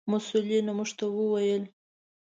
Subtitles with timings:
[0.11, 1.63] مسؤلینو موږ ته و ویل: